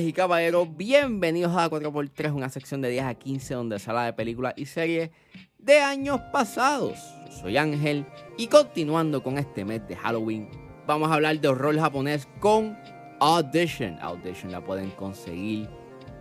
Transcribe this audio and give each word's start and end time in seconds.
Y 0.00 0.14
caballeros, 0.14 0.74
bienvenidos 0.74 1.54
a 1.54 1.68
4x3, 1.68 2.32
una 2.32 2.48
sección 2.48 2.80
de 2.80 2.88
10 2.88 3.04
a 3.04 3.14
15 3.14 3.54
donde 3.54 3.78
se 3.78 3.90
habla 3.90 4.06
de 4.06 4.14
películas 4.14 4.54
y 4.56 4.64
series 4.64 5.10
de 5.58 5.80
años 5.80 6.18
pasados. 6.32 6.98
Soy 7.42 7.58
Ángel 7.58 8.06
y 8.38 8.46
continuando 8.46 9.22
con 9.22 9.36
este 9.36 9.66
mes 9.66 9.86
de 9.86 9.94
Halloween, 9.94 10.48
vamos 10.86 11.10
a 11.10 11.14
hablar 11.14 11.38
de 11.38 11.48
horror 11.48 11.78
japonés 11.78 12.26
con 12.40 12.74
Audition. 13.20 13.98
Audition 14.00 14.50
la 14.50 14.64
pueden 14.64 14.90
conseguir 14.92 15.68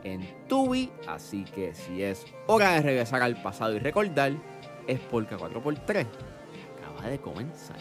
en 0.04 0.28
Tubi, 0.50 0.92
así 1.08 1.46
que 1.46 1.74
si 1.74 2.04
es 2.04 2.26
hora 2.48 2.74
de 2.74 2.82
regresar 2.82 3.22
al 3.22 3.42
pasado 3.42 3.74
y 3.74 3.80
recordar, 3.80 4.34
es 4.86 5.00
porque 5.00 5.38
4x3 5.38 6.08
acaba 6.78 7.08
de 7.08 7.20
comenzar. 7.20 7.78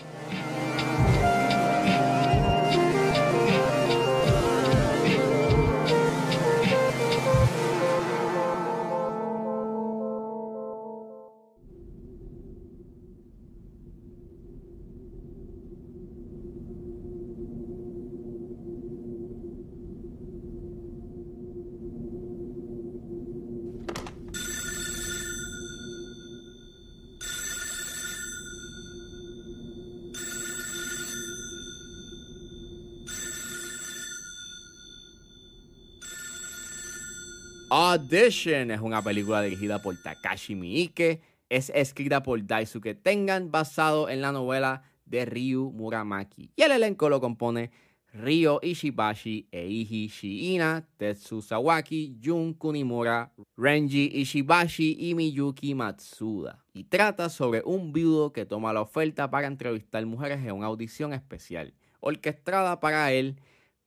Audition 37.73 38.73
es 38.73 38.81
una 38.81 39.01
película 39.01 39.41
dirigida 39.43 39.81
por 39.81 39.97
Takashi 39.97 40.57
Miike. 40.57 41.21
Es 41.49 41.71
escrita 41.73 42.21
por 42.21 42.45
Daisuke 42.45 42.97
Tengan, 42.97 43.53
basado 43.53 44.09
en 44.09 44.21
la 44.21 44.33
novela 44.33 44.83
de 45.05 45.25
Ryu 45.25 45.71
Muramaki. 45.71 46.51
Y 46.57 46.63
el 46.63 46.73
elenco 46.73 47.09
lo 47.09 47.21
compone 47.21 47.71
Ryo 48.13 48.59
Ishibashi, 48.61 49.47
Eiji 49.53 50.09
Shiina, 50.09 50.85
Tetsu 50.97 51.43
Sawaki, 51.43 52.19
Jun 52.21 52.55
Kunimura, 52.55 53.33
Renji 53.57 54.11
Ishibashi 54.15 54.97
y 54.99 55.15
Miyuki 55.15 55.77
Matsuda. 55.77 56.65
Y 56.75 56.83
trata 56.83 57.29
sobre 57.29 57.63
un 57.65 57.93
viudo 57.93 58.33
que 58.33 58.47
toma 58.47 58.73
la 58.73 58.81
oferta 58.81 59.31
para 59.31 59.47
entrevistar 59.47 60.05
mujeres 60.07 60.41
en 60.41 60.51
una 60.51 60.67
audición 60.67 61.13
especial, 61.13 61.73
orquestada 62.01 62.81
para 62.81 63.13
él 63.13 63.37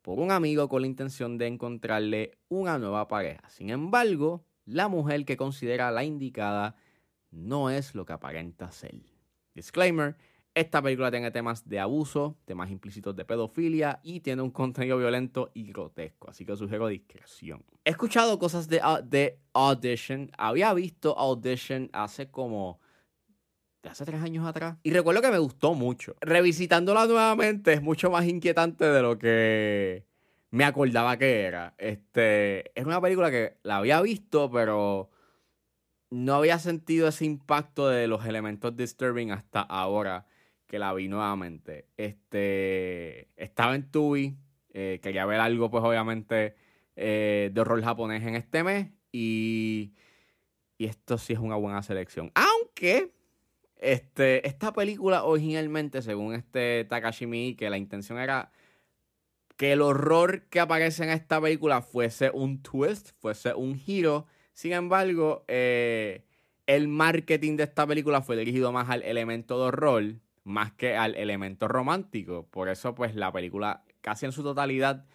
por 0.04 0.20
un 0.20 0.32
amigo 0.32 0.70
con 0.70 0.82
la 0.82 0.88
intención 0.88 1.40
de 1.40 1.48
encontrarle 1.48 2.38
una 2.50 2.78
nueva 2.78 3.08
pareja. 3.08 3.50
Sin 3.50 3.70
embargo, 3.72 4.46
la 4.66 4.90
mujer 4.90 5.26
que 5.26 5.38
considera 5.38 5.90
la 5.92 6.04
indicada 6.04 6.76
no 7.32 7.70
es 7.70 7.96
lo 7.96 8.06
que 8.06 8.14
aparenta 8.14 8.70
ser. 8.72 8.96
Disclaimer, 9.56 10.18
esta 10.54 10.81
película 10.81 11.09
tiene 11.09 11.31
temas 11.31 11.68
de 11.68 11.80
abuso, 11.80 12.38
temas 12.46 12.70
implícitos 12.70 13.16
de 13.16 13.26
pedofilia 13.26 14.02
y 14.04 14.20
tiene 14.20 14.42
un 14.42 14.52
contenido 14.52 14.98
violento 14.98 15.50
y 15.54 15.64
grotesco, 15.72 16.30
así 16.30 16.46
que 16.46 16.56
sugiero 16.56 16.88
discreción. 16.88 17.64
He 17.86 17.92
escuchado 17.92 18.38
cosas 18.38 18.68
de, 18.68 18.81
de 19.06 19.40
Audition, 19.54 20.30
había 20.38 20.74
visto 20.74 21.18
Audition 21.18 21.90
hace 21.94 22.30
como 22.30 22.80
de 23.84 23.89
hace 23.89 24.06
tres 24.06 24.22
años 24.22 24.48
atrás. 24.48 24.78
Y 24.81 24.92
recuerdo 24.92 25.22
que 25.22 25.30
me 25.30 25.38
gustó 25.38 25.76
mucho. 25.76 26.16
Revisitándola 26.22 27.06
nuevamente 27.06 27.73
es 27.73 27.81
mucho 27.81 28.09
más 28.09 28.25
inquietante 28.25 28.86
de 28.86 29.02
lo 29.02 29.20
que 29.20 30.06
me 30.52 30.64
acordaba 30.64 31.17
que 31.17 31.42
era. 31.42 31.75
Este, 31.78 32.80
es 32.80 32.86
una 32.86 33.02
película 33.02 33.30
que 33.30 33.58
la 33.63 33.78
había 33.78 34.02
visto, 34.02 34.50
pero 34.50 35.09
no 36.09 36.35
había 36.35 36.59
sentido 36.59 37.09
ese 37.09 37.25
impacto 37.25 37.90
de 37.90 38.08
los 38.08 38.25
elementos 38.25 38.75
disturbing 38.75 39.31
hasta 39.31 39.62
ahora 39.62 40.25
que 40.66 40.79
la 40.79 40.94
vi 40.94 41.09
nuevamente. 41.09 41.90
Este, 41.97 43.29
estaba 43.35 43.75
en 43.75 43.91
Tubi, 43.91 44.38
eh, 44.74 45.00
quería 45.03 45.25
ver 45.25 45.41
algo, 45.41 45.69
pues 45.69 45.84
obviamente, 45.84 46.56
eh, 46.96 47.52
de 47.53 47.62
horror 47.62 47.84
japonés 47.84 48.24
en 48.24 48.35
este 48.35 48.63
mes. 48.63 48.88
Y, 49.12 49.94
y 50.78 50.85
esto 50.85 51.18
sí 51.18 51.34
es 51.34 51.40
una 51.40 51.56
buena 51.58 51.84
selección. 51.84 52.31
Aunque 52.34 53.12
este, 53.84 54.48
esta 54.48 54.74
película 54.74 55.24
originalmente, 55.24 56.02
según 56.02 56.34
este 56.34 56.86
Takashi 56.86 57.56
que 57.56 57.70
la 57.70 57.78
intención 57.78 58.18
era 58.20 58.52
que 59.58 59.74
el 59.74 59.82
horror 59.82 60.44
que 60.50 60.60
aparece 60.60 61.04
en 61.04 61.10
esta 61.10 61.40
película 61.40 61.82
fuese 61.82 62.32
un 62.32 62.62
twist, 62.62 63.12
fuese 63.20 63.54
un 63.54 63.76
giro. 63.76 64.26
Sin 64.54 64.74
embargo, 64.74 65.46
eh, 65.48 66.26
el 66.66 66.88
marketing 66.88 67.58
de 67.58 67.64
esta 67.64 67.86
película 67.86 68.22
fue 68.22 68.36
dirigido 68.36 68.72
más 68.72 68.90
al 68.90 69.04
elemento 69.04 69.60
de 69.60 69.66
horror, 69.66 70.04
más 70.44 70.72
que 70.74 70.96
al 70.96 71.16
elemento 71.16 71.68
romántico. 71.68 72.48
Por 72.50 72.70
eso, 72.70 72.96
pues, 72.96 73.16
la 73.16 73.32
película 73.32 73.84
casi 74.02 74.26
en 74.26 74.32
su 74.32 74.44
totalidad 74.44 75.06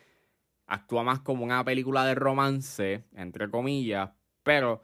actúa 0.67 1.03
más 1.03 1.21
como 1.21 1.45
una 1.45 1.65
película 1.65 2.05
de 2.05 2.15
romance, 2.15 3.05
entre 3.15 3.51
comillas, 3.51 4.11
pero 4.43 4.83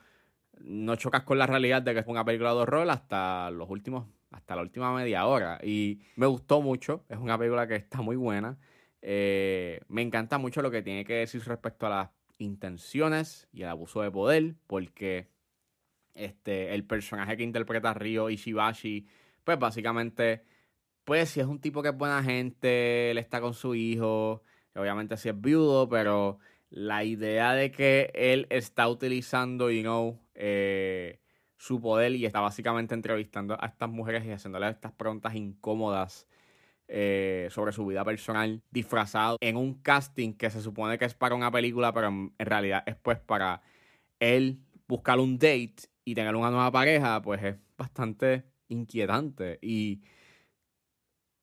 no 0.61 0.97
chocas 0.97 1.23
con 1.23 1.39
la 1.39 1.47
realidad 1.47 1.83
de 1.83 1.95
que 1.95 2.01
es 2.01 2.07
una 2.07 2.25
película 2.25 2.51
de 2.51 2.57
horror 2.57 2.91
hasta 2.91 3.51
los 3.51 3.69
últimos, 3.71 4.07
hasta 4.31 4.57
la 4.57 4.63
última 4.63 4.95
media 4.95 5.27
hora. 5.27 5.59
Y 5.63 6.01
me 6.17 6.27
gustó 6.27 6.61
mucho. 6.61 7.05
Es 7.09 7.19
una 7.19 7.39
película 7.39 7.67
que 7.67 7.77
está 7.77 8.01
muy 8.03 8.17
buena. 8.17 8.59
Eh, 9.03 9.81
me 9.89 10.03
encanta 10.03 10.39
mucho 10.39 10.63
lo 10.63 10.71
que 10.71 10.83
tiene 10.83 11.05
que 11.05 11.15
decir 11.15 11.43
respecto 11.45 11.87
a 11.87 11.91
las 11.91 12.11
intenciones 12.39 13.49
y 13.53 13.63
el 13.63 13.69
abuso 13.69 14.03
de 14.03 14.11
poder. 14.11 14.55
Porque 14.67 15.29
este, 16.15 16.75
el 16.75 16.85
personaje 16.85 17.37
que 17.37 17.43
interpreta 17.43 17.95
Ryo 17.95 18.31
Ishibashi, 18.31 19.07
pues 19.45 19.59
básicamente, 19.59 20.45
pues 21.05 21.31
si 21.31 21.41
es 21.41 21.47
un 21.47 21.61
tipo 21.61 21.83
que 21.83 21.91
es 21.91 21.97
buena 21.97 22.23
gente, 22.23 23.11
él 23.11 23.19
está 23.19 23.41
con 23.41 23.55
su 23.55 23.75
hijo. 23.75 24.43
Obviamente 24.75 25.17
si 25.17 25.29
es 25.29 25.41
viudo, 25.41 25.89
pero 25.89 26.39
la 26.71 27.05
idea 27.05 27.53
de 27.53 27.71
que 27.71 28.11
él 28.15 28.47
está 28.51 28.89
utilizando, 28.89 29.71
you 29.71 29.83
know, 29.83 30.24
eh, 30.35 31.21
su 31.57 31.81
poder 31.81 32.13
y 32.13 32.27
está 32.27 32.41
básicamente 32.41 32.95
entrevistando 32.95 33.57
a 33.61 33.67
estas 33.67 33.89
mujeres 33.89 34.25
y 34.25 34.33
haciéndoles 34.33 34.75
estas 34.75 34.93
preguntas 34.93 35.35
incómodas 35.35 36.27
eh, 36.89 37.49
sobre 37.51 37.73
su 37.73 37.87
vida 37.87 38.05
personal, 38.05 38.63
disfrazado 38.71 39.39
en 39.41 39.57
un 39.57 39.75
casting 39.81 40.35
que 40.35 40.51
se 40.51 40.61
supone 40.61 40.99
que 40.99 41.07
es 41.07 41.15
para 41.15 41.35
una 41.35 41.51
película, 41.51 41.95
pero 41.95 42.09
en, 42.09 42.35
realidad 42.39 42.83
es 42.87 42.97
pues 42.97 43.19
para 43.19 43.63
él 44.21 44.61
buscar 44.87 45.19
un 45.19 45.39
date 45.39 45.77
y 46.05 46.15
tener 46.15 46.37
una 46.37 46.51
nueva 46.51 46.71
pareja, 46.71 47.23
pues 47.23 47.43
es 47.43 47.57
bastante 47.79 48.45
inquietante. 48.69 49.59
Y 49.63 50.03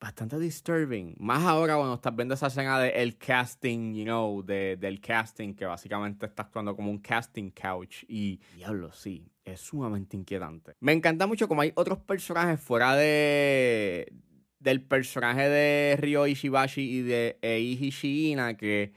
bastante 0.01 0.39
disturbing. 0.39 1.15
Más 1.19 1.43
ahora 1.43 1.75
cuando 1.75 1.93
estás 1.93 2.15
viendo 2.15 2.33
esa 2.33 2.47
escena 2.47 2.79
del 2.79 2.91
el 2.95 3.17
casting, 3.17 3.93
you 3.93 4.03
know, 4.03 4.43
de, 4.43 4.75
del 4.75 4.99
casting, 4.99 5.53
que 5.53 5.65
básicamente 5.65 6.25
está 6.25 6.41
actuando 6.41 6.75
como 6.75 6.89
un 6.89 6.97
casting 6.97 7.51
couch. 7.51 8.03
Y, 8.07 8.39
diablo, 8.55 8.91
sí, 8.91 9.31
es 9.45 9.61
sumamente 9.61 10.17
inquietante. 10.17 10.73
Me 10.79 10.91
encanta 10.91 11.27
mucho 11.27 11.47
como 11.47 11.61
hay 11.61 11.71
otros 11.75 11.99
personajes 11.99 12.59
fuera 12.59 12.95
de 12.95 14.11
del 14.59 14.83
personaje 14.83 15.49
de 15.49 15.97
Ryo 15.99 16.27
Ishibashi 16.27 16.81
y 16.81 17.01
de 17.01 17.39
Eiji 17.41 17.89
Shiina 17.89 18.55
que 18.57 18.93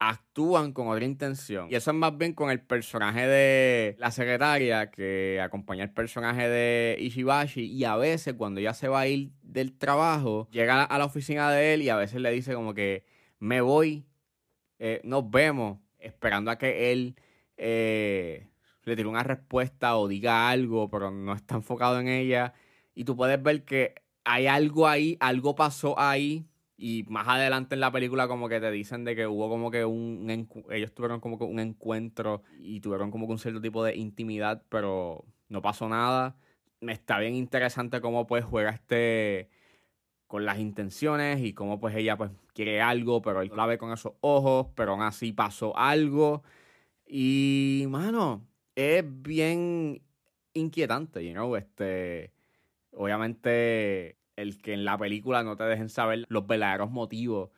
actúan 0.00 0.72
con 0.72 0.88
otra 0.88 1.04
intención. 1.04 1.68
Y 1.70 1.74
eso 1.74 1.90
es 1.90 1.96
más 1.96 2.16
bien 2.16 2.32
con 2.32 2.50
el 2.50 2.60
personaje 2.60 3.28
de 3.28 3.96
la 3.98 4.10
secretaria 4.10 4.90
que 4.90 5.40
acompaña 5.42 5.84
al 5.84 5.92
personaje 5.92 6.48
de 6.48 6.96
Ishibashi. 6.98 7.66
Y 7.66 7.84
a 7.84 7.96
veces 7.96 8.34
cuando 8.34 8.60
ella 8.60 8.72
se 8.72 8.88
va 8.88 9.00
a 9.00 9.06
ir 9.06 9.30
del 9.42 9.76
trabajo, 9.76 10.48
llega 10.50 10.82
a 10.82 10.98
la 10.98 11.04
oficina 11.04 11.50
de 11.50 11.74
él 11.74 11.82
y 11.82 11.90
a 11.90 11.96
veces 11.96 12.20
le 12.22 12.32
dice 12.32 12.54
como 12.54 12.72
que 12.72 13.04
me 13.38 13.60
voy, 13.60 14.06
eh, 14.78 15.02
nos 15.04 15.30
vemos, 15.30 15.78
esperando 15.98 16.50
a 16.50 16.56
que 16.56 16.92
él 16.92 17.14
eh, 17.58 18.48
le 18.84 18.96
tire 18.96 19.06
una 19.06 19.22
respuesta 19.22 19.98
o 19.98 20.08
diga 20.08 20.48
algo, 20.48 20.88
pero 20.88 21.10
no 21.10 21.34
está 21.34 21.56
enfocado 21.56 22.00
en 22.00 22.08
ella. 22.08 22.54
Y 22.94 23.04
tú 23.04 23.16
puedes 23.16 23.40
ver 23.42 23.66
que 23.66 23.94
hay 24.24 24.46
algo 24.46 24.88
ahí, 24.88 25.18
algo 25.20 25.54
pasó 25.54 25.98
ahí 25.98 26.49
y 26.82 27.04
más 27.10 27.28
adelante 27.28 27.74
en 27.74 27.80
la 27.80 27.92
película 27.92 28.26
como 28.26 28.48
que 28.48 28.58
te 28.58 28.70
dicen 28.70 29.04
de 29.04 29.14
que 29.14 29.26
hubo 29.26 29.50
como 29.50 29.70
que 29.70 29.84
un... 29.84 30.48
ellos 30.70 30.94
tuvieron 30.94 31.20
como 31.20 31.38
que 31.38 31.44
un 31.44 31.60
encuentro 31.60 32.42
y 32.58 32.80
tuvieron 32.80 33.10
como 33.10 33.26
que 33.26 33.32
un 33.32 33.38
cierto 33.38 33.60
tipo 33.60 33.84
de 33.84 33.96
intimidad, 33.96 34.62
pero 34.70 35.26
no 35.50 35.60
pasó 35.60 35.90
nada. 35.90 36.36
Está 36.80 37.18
bien 37.18 37.34
interesante 37.34 38.00
cómo 38.00 38.26
pues 38.26 38.46
juega 38.46 38.70
este 38.70 39.50
con 40.26 40.46
las 40.46 40.58
intenciones 40.58 41.40
y 41.44 41.52
cómo 41.52 41.80
pues 41.80 41.94
ella 41.96 42.16
pues 42.16 42.30
quiere 42.54 42.80
algo, 42.80 43.20
pero 43.20 43.42
él 43.42 43.52
la 43.54 43.66
ve 43.66 43.76
con 43.76 43.92
esos 43.92 44.14
ojos, 44.22 44.68
pero 44.74 44.92
aún 44.92 45.02
así 45.02 45.32
pasó 45.32 45.76
algo. 45.76 46.44
Y, 47.06 47.84
mano, 47.90 48.46
es 48.74 49.04
bien 49.06 50.02
inquietante, 50.54 51.26
you 51.26 51.32
know, 51.32 51.56
este... 51.56 52.32
Obviamente 52.92 54.19
el 54.40 54.60
que 54.60 54.74
en 54.74 54.84
la 54.84 54.98
película 54.98 55.42
no 55.42 55.56
te 55.56 55.64
dejen 55.64 55.88
saber 55.88 56.24
los 56.28 56.46
verdaderos 56.46 56.90
motivos 56.90 57.50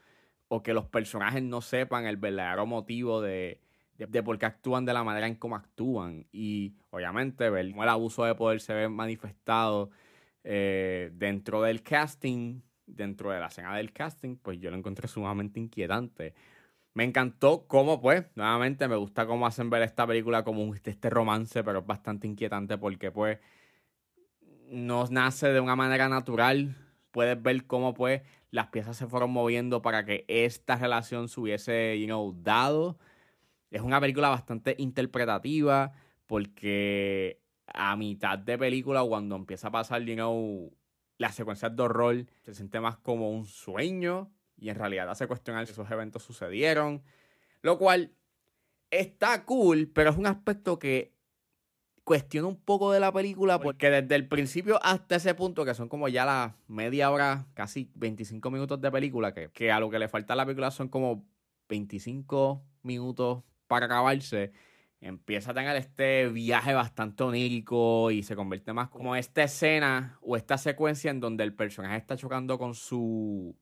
o 0.48 0.62
que 0.62 0.74
los 0.74 0.86
personajes 0.86 1.42
no 1.42 1.60
sepan 1.62 2.06
el 2.06 2.16
verdadero 2.18 2.66
motivo 2.66 3.22
de, 3.22 3.60
de, 3.96 4.22
por 4.22 4.38
qué 4.38 4.46
actúan 4.46 4.84
de 4.84 4.92
la 4.92 5.04
manera 5.04 5.26
en 5.26 5.36
cómo 5.36 5.56
actúan. 5.56 6.26
Y 6.32 6.74
obviamente 6.90 7.48
ver 7.50 7.70
cómo 7.70 7.82
el 7.84 7.88
abuso 7.88 8.24
de 8.24 8.34
poder 8.34 8.60
se 8.60 8.74
ve 8.74 8.88
manifestado 8.88 9.90
eh, 10.44 11.10
dentro 11.14 11.62
del 11.62 11.82
casting, 11.82 12.60
dentro 12.86 13.30
de 13.30 13.40
la 13.40 13.46
escena 13.46 13.76
del 13.76 13.92
casting, 13.92 14.36
pues 14.36 14.58
yo 14.60 14.70
lo 14.70 14.76
encontré 14.76 15.08
sumamente 15.08 15.60
inquietante. 15.60 16.34
Me 16.94 17.04
encantó 17.04 17.66
cómo, 17.66 18.00
pues, 18.02 18.26
nuevamente 18.34 18.86
me 18.88 18.96
gusta 18.96 19.26
cómo 19.26 19.46
hacen 19.46 19.70
ver 19.70 19.82
esta 19.82 20.06
película 20.06 20.44
como 20.44 20.62
este 20.74 21.08
romance, 21.10 21.64
pero 21.64 21.78
es 21.80 21.86
bastante 21.86 22.26
inquietante 22.26 22.76
porque, 22.76 23.10
pues, 23.10 23.38
no 24.72 25.04
nace 25.10 25.52
de 25.52 25.60
una 25.60 25.76
manera 25.76 26.08
natural. 26.08 26.76
Puedes 27.10 27.40
ver 27.40 27.66
cómo, 27.66 27.94
pues, 27.94 28.22
las 28.50 28.68
piezas 28.68 28.96
se 28.96 29.06
fueron 29.06 29.30
moviendo 29.30 29.82
para 29.82 30.04
que 30.04 30.24
esta 30.28 30.76
relación 30.76 31.28
se 31.28 31.40
hubiese, 31.40 32.00
you 32.00 32.06
know, 32.06 32.34
dado. 32.42 32.98
Es 33.70 33.82
una 33.82 34.00
película 34.00 34.28
bastante 34.30 34.74
interpretativa 34.78 35.92
porque 36.26 37.40
a 37.66 37.96
mitad 37.96 38.38
de 38.38 38.58
película, 38.58 39.02
cuando 39.04 39.36
empieza 39.36 39.68
a 39.68 39.72
pasar, 39.72 40.02
you 40.02 40.14
know, 40.14 40.72
las 41.18 41.34
secuencias 41.34 41.74
de 41.76 41.82
horror, 41.82 42.26
se 42.40 42.54
siente 42.54 42.80
más 42.80 42.96
como 42.96 43.30
un 43.30 43.46
sueño 43.46 44.32
y 44.56 44.70
en 44.70 44.76
realidad 44.76 45.08
hace 45.10 45.26
cuestionar 45.26 45.66
si 45.66 45.72
esos 45.72 45.90
eventos 45.90 46.22
sucedieron. 46.22 47.02
Lo 47.60 47.78
cual 47.78 48.12
está 48.90 49.44
cool, 49.44 49.90
pero 49.94 50.10
es 50.10 50.16
un 50.16 50.26
aspecto 50.26 50.78
que 50.78 51.11
cuestiona 52.04 52.48
un 52.48 52.56
poco 52.56 52.92
de 52.92 53.00
la 53.00 53.12
película 53.12 53.60
porque 53.60 53.90
desde 53.90 54.14
el 54.14 54.28
principio 54.28 54.78
hasta 54.82 55.16
ese 55.16 55.34
punto, 55.34 55.64
que 55.64 55.74
son 55.74 55.88
como 55.88 56.08
ya 56.08 56.24
las 56.24 56.52
media 56.68 57.10
hora, 57.10 57.46
casi 57.54 57.90
25 57.94 58.50
minutos 58.50 58.80
de 58.80 58.90
película, 58.90 59.32
que, 59.32 59.50
que 59.50 59.70
a 59.70 59.80
lo 59.80 59.90
que 59.90 59.98
le 59.98 60.08
falta 60.08 60.32
a 60.32 60.36
la 60.36 60.44
película 60.44 60.70
son 60.70 60.88
como 60.88 61.24
25 61.68 62.64
minutos 62.82 63.44
para 63.66 63.86
acabarse, 63.86 64.52
empieza 65.00 65.50
a 65.52 65.54
tener 65.54 65.76
este 65.76 66.28
viaje 66.28 66.74
bastante 66.74 67.22
onírico 67.24 68.10
y 68.10 68.22
se 68.22 68.36
convierte 68.36 68.72
más 68.72 68.88
como 68.88 69.16
esta 69.16 69.42
escena 69.42 70.18
o 70.22 70.36
esta 70.36 70.58
secuencia 70.58 71.10
en 71.10 71.20
donde 71.20 71.44
el 71.44 71.54
personaje 71.54 71.96
está 71.96 72.16
chocando 72.16 72.58
con 72.58 72.74
su 72.74 73.56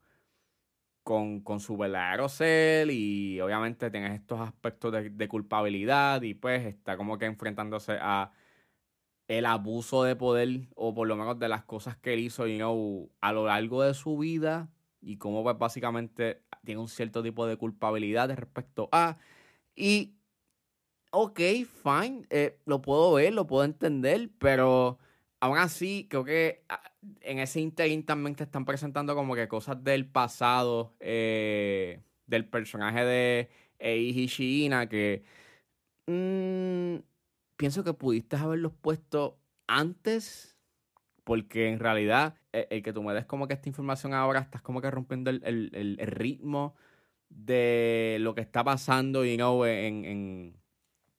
con, 1.11 1.41
con 1.41 1.59
su 1.59 1.77
verdadero 1.77 2.29
ser 2.29 2.89
y 2.89 3.41
obviamente 3.41 3.91
tienes 3.91 4.13
estos 4.13 4.39
aspectos 4.39 4.93
de, 4.93 5.29
culpabilidad 5.29 6.23
y 6.23 6.35
pues 6.35 6.65
está 6.65 6.97
como 6.97 7.19
que 7.19 7.25
enfrentándose 7.25 7.99
a 8.01 8.31
el 9.27 9.45
abuso 9.45 10.05
de 10.05 10.15
poder 10.15 10.69
o 10.77 10.95
por 10.95 11.09
lo 11.09 11.17
menos 11.17 11.37
de 11.41 11.49
las 11.49 11.65
cosas 11.65 11.97
que 11.97 12.15
él 12.15 12.21
hizo 12.21 12.47
you 12.47 13.11
a 13.21 13.33
lo 13.33 13.47
largo 13.47 13.83
de 13.83 13.93
su 13.95 14.19
vida 14.19 14.71
y 15.01 15.17
cómo 15.17 15.43
pues 15.43 15.59
básicamente 15.59 16.45
tiene 16.65 16.81
un 16.81 16.87
cierto 16.87 17.25
tipo 17.25 17.45
de 17.45 17.57
culpabilidad 17.57 18.31
respecto 18.37 18.89
a 18.93 19.19
y 19.75 20.15
ok, 21.11 21.41
fine, 21.41 22.25
eh, 22.31 22.61
lo 22.67 22.83
puedo 22.83 23.15
ver, 23.15 23.33
lo 23.33 23.49
puedo 23.49 23.65
entender, 23.65 24.31
pero 24.39 25.01
aún 25.41 25.59
así 25.59 26.07
creo 26.09 26.25
que 26.25 26.65
ah, 26.69 26.83
en 27.23 27.39
ese 27.39 27.61
interín 27.61 28.05
también 28.05 28.37
te 28.37 28.45
están 28.45 28.65
presentando 28.65 29.15
como 29.15 29.35
que 29.35 29.49
cosas 29.49 29.83
del 29.83 30.07
pasado 30.07 30.95
eh, 31.01 32.01
del 32.27 32.47
personaje 32.47 33.05
de 33.05 33.51
Eiji 33.79 34.27
Shiina 34.27 34.89
que 34.89 35.25
mm, 36.07 36.97
pienso 37.57 37.83
que 37.83 37.95
pudiste 37.95 38.37
haberlos 38.37 38.73
puesto 38.81 39.39
antes 39.67 40.57
porque 41.25 41.69
en 41.69 41.79
realidad 41.79 42.35
e, 42.53 42.69
el, 42.71 42.83
que 42.83 42.93
tú 42.93 43.03
me 43.03 43.15
des 43.15 43.25
como 43.25 43.49
que 43.49 43.55
esta 43.55 43.69
información 43.69 44.15
ahora 44.15 44.41
estás 44.41 44.63
como 44.63 44.81
que 44.83 44.91
rompiendo 44.91 45.31
el, 45.31 45.99
ritmo 46.03 46.75
de 47.31 48.19
lo 48.21 48.35
que 48.35 48.41
está 48.43 48.65
pasando 48.65 49.25
you 49.25 49.37
know, 49.37 49.65
en 49.65 50.55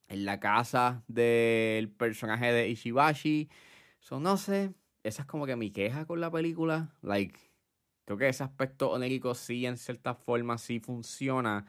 la 0.09 0.39
casa 0.39 1.03
del 1.07 1.89
personaje 1.89 2.51
de 2.51 2.69
Ishibashi. 2.69 3.49
So, 4.01 4.19
no 4.19 4.35
sé, 4.37 4.73
esa 5.03 5.21
es 5.21 5.27
como 5.27 5.45
que 5.45 5.55
mi 5.55 5.71
queja 5.71 6.05
con 6.05 6.19
la 6.19 6.31
película. 6.31 6.89
Like, 7.01 7.39
creo 8.05 8.17
que 8.17 8.29
ese 8.29 8.43
aspecto 8.43 8.91
onérico 8.91 9.35
sí, 9.35 9.65
en 9.67 9.77
cierta 9.77 10.15
forma, 10.15 10.57
sí 10.57 10.79
funciona. 10.79 11.67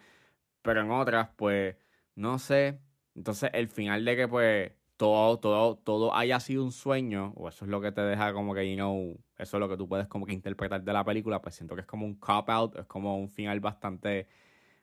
Pero 0.62 0.80
en 0.82 0.90
otras, 0.90 1.30
pues, 1.36 1.76
no 2.14 2.38
sé. 2.38 2.80
Entonces, 3.14 3.50
el 3.52 3.68
final 3.68 4.04
de 4.06 4.16
que, 4.16 4.28
pues, 4.28 4.72
todo, 4.96 5.38
todo, 5.40 5.76
todo 5.76 6.14
haya 6.14 6.40
sido 6.40 6.64
un 6.64 6.72
sueño, 6.72 7.34
o 7.36 7.48
eso 7.50 7.66
es 7.66 7.70
lo 7.70 7.80
que 7.82 7.92
te 7.92 8.00
deja 8.00 8.32
como 8.32 8.54
que, 8.54 8.70
you 8.70 8.76
know, 8.76 9.18
eso 9.36 9.56
es 9.58 9.60
lo 9.60 9.68
que 9.68 9.76
tú 9.76 9.86
puedes 9.88 10.06
como 10.08 10.24
que 10.26 10.32
interpretar 10.32 10.82
de 10.82 10.92
la 10.92 11.04
película, 11.04 11.42
pues 11.42 11.54
siento 11.56 11.74
que 11.74 11.82
es 11.82 11.86
como 11.86 12.06
un 12.06 12.14
cop-out, 12.16 12.76
es 12.78 12.86
como 12.86 13.18
un 13.18 13.28
final 13.28 13.60
bastante, 13.60 14.28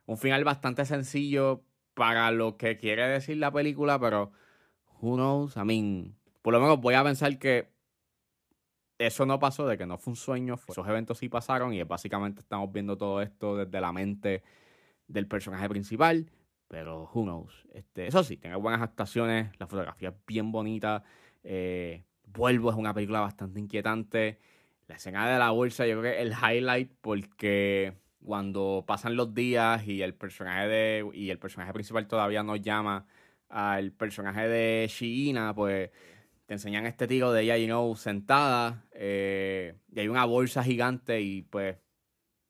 un 0.06 0.18
final 0.18 0.44
bastante 0.44 0.86
sencillo 0.86 1.64
para 1.96 2.32
lo 2.32 2.58
que 2.58 2.78
quiere 2.78 3.08
decir 3.08 3.38
la 3.38 3.52
película, 3.52 4.00
pero 4.00 4.32
who 5.02 5.16
knows, 5.16 5.56
I 5.56 5.64
mean, 5.64 6.19
por 6.42 6.54
lo 6.54 6.60
menos 6.60 6.80
voy 6.80 6.96
a 6.96 7.04
pensar 7.04 7.38
que 7.40 7.70
eso 8.98 9.26
no 9.26 9.40
pasó, 9.40 9.66
de 9.66 9.78
que 9.78 9.86
no 9.86 9.98
fue 9.98 10.12
un 10.12 10.18
sueño, 10.18 10.60
esos 10.68 10.88
eventos 10.88 11.18
sí 11.18 11.30
pasaron 11.30 11.74
y 11.74 11.82
básicamente 11.84 12.42
estamos 12.42 12.72
viendo 12.72 12.98
todo 12.98 13.22
esto 13.22 13.56
desde 13.56 13.80
la 13.80 13.94
mente 13.94 14.44
del 15.08 15.28
personaje 15.28 15.70
principal, 15.70 16.30
pero 16.68 17.10
who 17.14 17.24
knows. 17.24 17.66
Este, 17.74 18.08
eso 18.08 18.24
sí, 18.24 18.38
tiene 18.38 18.58
buenas 18.58 18.82
actuaciones, 18.82 19.52
la 19.58 19.68
fotografía 19.68 20.10
es 20.10 20.16
bien 20.28 20.52
bonita, 20.52 21.04
eh, 21.44 22.04
Vuelvo 22.32 22.70
es 22.70 22.76
una 22.76 22.94
película 22.94 23.22
bastante 23.22 23.60
inquietante, 23.60 24.38
la 24.88 24.96
escena 24.96 25.28
de 25.28 25.40
la 25.40 25.52
bolsa 25.52 25.88
yo 25.88 26.00
creo 26.00 26.14
que 26.14 26.22
el 26.22 26.32
highlight 26.34 26.92
porque 27.02 27.94
cuando 28.24 28.84
pasan 28.88 29.16
los 29.16 29.34
días 29.34 29.88
y 29.88 30.02
el 30.02 30.14
personaje 30.14 30.68
de 30.68 31.10
y 31.14 31.32
el 31.32 31.40
personaje 31.40 31.74
principal 31.74 32.08
todavía 32.08 32.44
no 32.44 32.56
llama 32.56 33.08
al 33.50 33.92
personaje 33.92 34.48
de 34.48 34.88
Shiina, 34.90 35.56
pues 35.56 35.90
te 36.50 36.56
enseñan 36.56 36.88
este 36.88 37.08
tiro 37.08 37.32
de 37.32 37.44
ella, 37.44 37.58
you 37.58 37.68
know, 37.68 37.96
sentada, 37.96 38.84
eh, 38.94 39.76
y 39.94 40.00
hay 40.00 40.08
una 40.08 40.26
bolsa 40.26 40.64
gigante 40.64 41.22
y 41.22 41.44
pues 41.44 41.78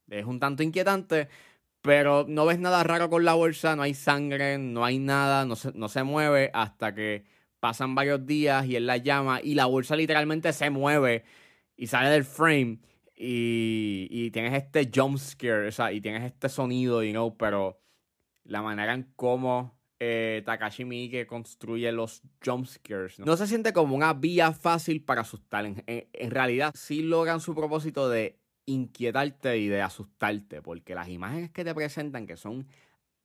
es 0.10 0.24
un 0.24 0.40
tanto 0.40 0.64
inquietante, 0.64 1.28
pero 1.82 2.26
no 2.26 2.46
ves 2.46 2.60
nada 2.60 2.82
raro 2.86 3.10
con 3.10 3.26
la 3.26 3.34
bolsa, 3.34 3.76
no 3.76 3.82
hay 3.82 3.94
sangre, 3.94 4.58
no 4.58 4.86
hay 4.86 5.00
nada, 5.00 5.44
no 5.44 5.58
se, 5.58 5.74
no 5.74 5.90
se 5.90 6.04
mueve 6.04 6.50
hasta 6.54 6.96
que 6.96 7.26
pasan 7.60 7.94
varios 7.94 8.26
días 8.26 8.66
y 8.68 8.78
él 8.78 8.88
la 8.88 8.96
llama 8.96 9.42
y 9.44 9.56
la 9.56 9.66
bolsa 9.66 9.98
literalmente 9.98 10.54
se 10.54 10.70
mueve 10.70 11.26
y 11.76 11.88
sale 11.88 12.08
del 12.08 12.24
frame 12.24 12.80
y, 13.18 14.08
y 14.10 14.32
tienes 14.32 14.54
este 14.54 14.90
jump 14.96 15.18
scare, 15.18 15.68
o 15.68 15.72
sea, 15.74 15.92
y 15.92 16.00
tienes 16.00 16.24
este 16.24 16.48
sonido, 16.48 17.04
you 17.04 17.12
know, 17.12 17.36
pero 17.36 17.82
la 18.46 18.62
manera 18.62 18.94
en 18.94 19.12
cómo 19.18 19.78
eh, 20.00 20.42
Takashi 20.46 20.86
Miike 20.86 21.28
construye 21.28 21.92
los 21.92 22.22
jumpscares. 22.44 23.20
¿no? 23.20 23.26
¿no? 23.26 23.38
se 23.38 23.48
siente 23.48 23.74
como 23.74 23.96
una 23.96 24.14
vía 24.14 24.54
fácil 24.54 25.04
para 25.04 25.22
asustar. 25.22 25.66
En, 25.66 26.32
realidad, 26.32 26.72
sí 26.74 27.04
logran 27.04 27.42
su 27.42 27.54
propósito 27.54 28.10
de 28.10 28.40
inquietarte 28.66 29.58
y 29.58 29.68
de 29.68 29.82
asustarte, 29.82 30.62
porque 30.62 30.96
las 30.96 31.10
imágenes 31.10 31.52
que 31.52 31.66
te 31.66 31.76
presentan, 31.76 32.28
que 32.28 32.38
son 32.38 32.68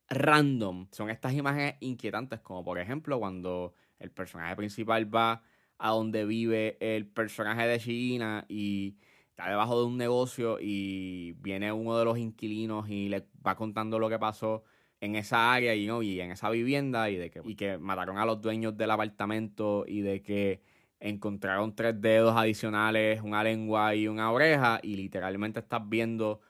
random, 0.09 0.89
son 0.91 1.11
estas 1.11 1.35
imágenes 1.35 1.77
inquietantes, 1.81 2.41
como 2.41 2.65
por 2.65 2.79
ejemplo 2.79 3.19
cuando 3.19 3.75
el 3.99 4.11
personaje 4.11 4.57
principal 4.57 5.15
va 5.15 5.43
a 5.79 5.91
donde 5.91 6.25
vive 6.25 6.77
el 6.81 7.07
personaje 7.07 7.67
de 7.67 7.79
China 7.79 8.45
y 8.49 8.97
está 9.31 9.49
debajo 9.49 9.81
de 9.81 9.87
un 9.87 9.97
negocio 9.97 10.59
y 10.61 11.33
viene 11.41 11.73
uno 11.73 11.99
de 11.99 12.05
los 12.05 12.19
inquilinos 12.19 12.89
y 12.89 13.09
le 13.09 13.27
va 13.47 13.57
contando 13.57 13.99
lo 13.99 14.09
que 14.09 14.19
pasó 14.19 14.65
en 15.05 15.17
esa 15.17 15.53
área 15.53 15.75
y, 15.75 15.87
y 15.87 16.21
en 16.21 16.31
esa 16.31 16.49
vivienda 16.51 17.11
y 17.11 17.17
de 17.17 17.31
que, 17.31 17.43
y 17.45 17.55
que 17.57 17.77
mataron 17.79 18.17
a 18.19 18.25
los 18.25 18.41
dueños 18.41 18.77
del 18.77 18.91
apartamento 18.91 19.85
y 19.87 20.01
de 20.01 20.23
que 20.23 20.63
encontraron 20.99 21.75
tres 21.75 22.01
dedos 22.01 22.35
adicionales, 22.37 23.21
una 23.21 23.45
lengua 23.45 23.95
y 23.95 24.09
una 24.09 24.33
oreja 24.33 24.81
y 24.83 24.97
literalmente 24.97 25.61
estás 25.61 25.87
viendo 25.87 26.41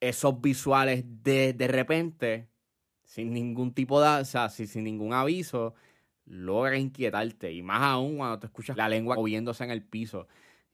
esos 0.00 0.40
visuales 0.40 1.04
de, 1.22 1.52
de 1.52 1.68
repente 1.68 2.48
sin 3.04 3.32
ningún 3.34 3.74
tipo 3.74 4.00
de, 4.00 4.20
o 4.20 4.24
sea, 4.24 4.48
sin, 4.48 4.84
ningún 4.84 5.12
aviso, 5.12 5.74
logra 6.24 6.78
inquietarte. 6.78 7.52
Y 7.52 7.62
más 7.62 7.82
aún 7.82 8.16
cuando 8.18 8.38
te 8.38 8.46
escuchas 8.46 8.76
la 8.76 8.88
lengua 8.88 9.16
moviéndose 9.16 9.64
en 9.64 9.70
el 9.70 9.82
piso. 9.82 10.26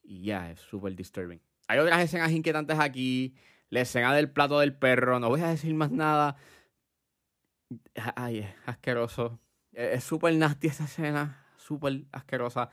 Y 0.03 0.23
ya 0.23 0.51
es 0.51 0.61
súper 0.61 0.95
disturbing. 0.95 1.41
Hay 1.69 1.79
otras 1.79 2.03
escenas 2.03 2.31
inquietantes 2.33 2.79
aquí, 2.79 3.35
la 3.71 3.81
escena 3.81 4.15
del 4.15 4.31
plato 4.31 4.61
del 4.61 4.75
perro, 4.75 5.19
no 5.19 5.29
voy 5.29 5.41
a 5.41 5.49
decir 5.49 5.75
más 5.75 5.91
nada 5.91 6.37
Ay, 8.17 8.39
es 8.39 8.55
asqueroso. 8.67 9.41
Es 9.73 10.05
súper 10.05 10.35
nasty 10.35 10.69
esa 10.69 10.85
escena. 10.85 11.47
Súper 11.57 12.05
asquerosa. 12.13 12.71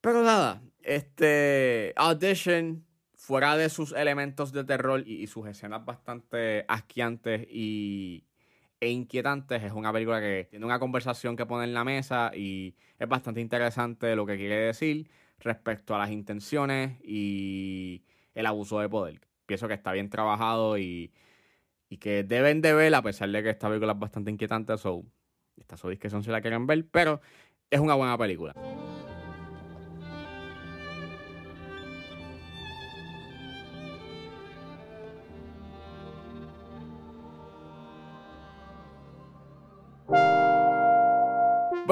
Pero 0.00 0.22
nada, 0.24 0.62
este 0.82 1.92
Audition, 1.96 2.84
fuera 3.16 3.56
de 3.56 3.68
sus 3.68 3.92
elementos 3.92 4.52
de 4.52 4.64
terror 4.64 5.06
y, 5.06 5.26
sus 5.28 5.46
escenas 5.46 5.84
bastante 5.84 6.64
asquiantes 6.66 7.46
y, 7.48 8.26
e 8.80 8.90
inquietantes, 8.90 9.62
es 9.62 9.72
una 9.72 9.92
película 9.92 10.20
que 10.20 10.48
tiene 10.50 10.66
una 10.66 10.80
conversación 10.80 11.36
que 11.36 11.46
pone 11.46 11.64
en 11.64 11.74
la 11.74 11.84
mesa 11.84 12.32
y 12.34 12.74
es 12.98 13.08
bastante 13.08 13.40
interesante 13.40 14.16
lo 14.16 14.26
que 14.26 14.36
quiere 14.36 14.56
decir 14.56 15.08
respecto 15.38 15.94
a 15.94 15.98
las 15.98 16.10
intenciones 16.10 16.98
y 17.04 18.02
el 18.34 18.46
abuso 18.46 18.80
de 18.80 18.88
poder. 18.88 19.20
Pienso 19.46 19.68
que 19.68 19.74
está 19.74 19.92
bien 19.92 20.10
trabajado 20.10 20.78
y 20.78 21.12
y 21.92 21.98
que 21.98 22.24
deben 22.24 22.62
de 22.62 22.72
ver, 22.72 22.94
a 22.94 23.02
pesar 23.02 23.28
de 23.28 23.42
que 23.42 23.50
esta 23.50 23.68
película 23.68 23.92
es 23.92 23.98
bastante 23.98 24.30
inquietante, 24.30 24.78
so, 24.78 25.04
esta 25.58 25.76
su 25.76 25.90
discreción 25.90 26.24
si 26.24 26.30
la 26.30 26.40
quieren 26.40 26.66
ver, 26.66 26.86
pero 26.90 27.20
es 27.70 27.80
una 27.80 27.94
buena 27.94 28.16
película. 28.16 28.54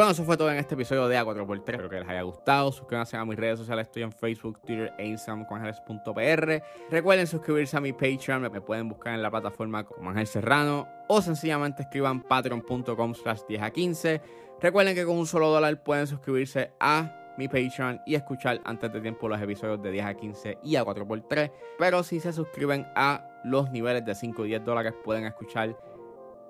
Bueno, 0.00 0.12
eso 0.12 0.24
fue 0.24 0.38
todo 0.38 0.50
en 0.50 0.56
este 0.56 0.76
episodio 0.76 1.08
de 1.08 1.20
A4x3. 1.20 1.58
Espero 1.58 1.90
que 1.90 2.00
les 2.00 2.08
haya 2.08 2.22
gustado. 2.22 2.72
Suscríbanse 2.72 3.18
a 3.18 3.24
mis 3.26 3.36
redes 3.36 3.58
sociales. 3.58 3.86
Estoy 3.86 4.00
en 4.00 4.10
Facebook, 4.10 4.58
Twitter 4.62 4.94
e 4.96 5.04
Instagram 5.04 5.44
con 5.44 5.58
Ángeles.pr. 5.58 6.62
Recuerden 6.90 7.26
suscribirse 7.26 7.76
a 7.76 7.82
mi 7.82 7.92
Patreon. 7.92 8.40
Me 8.40 8.62
pueden 8.62 8.88
buscar 8.88 9.12
en 9.12 9.20
la 9.20 9.30
plataforma 9.30 9.84
como 9.84 10.08
Ángel 10.08 10.26
Serrano. 10.26 10.88
O 11.06 11.20
sencillamente 11.20 11.82
escriban 11.82 12.22
patreon.com 12.22 13.14
slash 13.14 13.40
10 13.46 13.60
a 13.60 13.70
15. 13.70 14.22
Recuerden 14.62 14.94
que 14.94 15.04
con 15.04 15.18
un 15.18 15.26
solo 15.26 15.50
dólar 15.50 15.82
pueden 15.82 16.06
suscribirse 16.06 16.72
a 16.80 17.34
mi 17.36 17.48
Patreon 17.48 18.00
y 18.06 18.14
escuchar 18.14 18.58
antes 18.64 18.90
de 18.90 19.02
tiempo 19.02 19.28
los 19.28 19.38
episodios 19.38 19.82
de 19.82 19.90
10 19.90 20.06
a 20.06 20.14
15 20.14 20.58
y 20.64 20.76
a 20.76 20.82
4x3. 20.82 21.52
Pero 21.78 22.02
si 22.04 22.20
se 22.20 22.32
suscriben 22.32 22.86
a 22.96 23.28
los 23.44 23.70
niveles 23.70 24.02
de 24.06 24.14
5 24.14 24.46
y 24.46 24.48
10 24.48 24.64
dólares 24.64 24.94
pueden 25.04 25.26
escuchar 25.26 25.76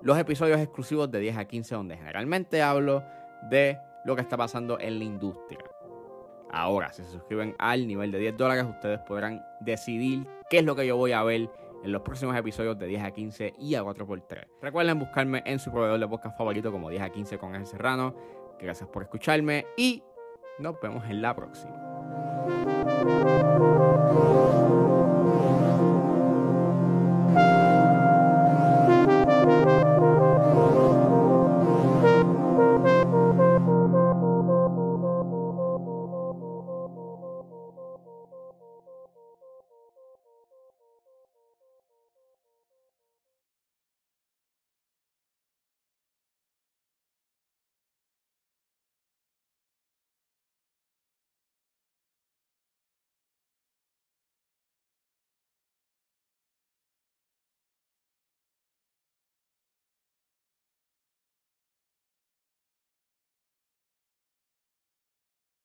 los 0.03 0.17
episodios 0.17 0.61
exclusivos 0.61 1.11
de 1.11 1.19
10 1.19 1.37
a 1.37 1.45
15 1.45 1.75
donde 1.75 1.97
generalmente 1.97 2.61
hablo 2.61 3.03
de 3.49 3.77
lo 4.05 4.15
que 4.15 4.21
está 4.21 4.37
pasando 4.37 4.79
en 4.79 4.99
la 4.99 5.05
industria. 5.05 5.59
Ahora, 6.51 6.91
si 6.91 7.03
se 7.03 7.09
suscriben 7.09 7.55
al 7.59 7.87
nivel 7.87 8.11
de 8.11 8.19
10 8.19 8.37
dólares, 8.37 8.65
ustedes 8.69 8.99
podrán 8.99 9.41
decidir 9.61 10.27
qué 10.49 10.59
es 10.59 10.65
lo 10.65 10.75
que 10.75 10.85
yo 10.85 10.97
voy 10.97 11.13
a 11.13 11.23
ver 11.23 11.49
en 11.83 11.91
los 11.91 12.01
próximos 12.01 12.35
episodios 12.35 12.77
de 12.77 12.87
10 12.87 13.03
a 13.03 13.11
15 13.11 13.53
y 13.57 13.75
a 13.75 13.83
4x3. 13.83 14.47
Recuerden 14.61 14.99
buscarme 14.99 15.41
en 15.45 15.59
su 15.59 15.71
proveedor 15.71 15.99
de 15.99 16.07
podcast 16.07 16.37
favorito 16.37 16.71
como 16.71 16.89
10 16.89 17.03
a 17.03 17.09
15 17.09 17.37
con 17.37 17.55
el 17.55 17.65
Serrano. 17.65 18.13
Gracias 18.59 18.89
por 18.89 19.03
escucharme 19.03 19.65
y 19.77 20.03
nos 20.59 20.79
vemos 20.81 21.05
en 21.09 21.21
la 21.21 21.35
próxima. 21.35 21.77